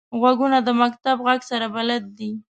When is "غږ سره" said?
1.25-1.65